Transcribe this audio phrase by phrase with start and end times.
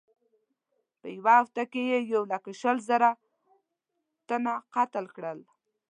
[0.99, 3.09] په یوه هفته کې یې یو لک شل زره
[4.27, 5.39] تنه قتل کړل.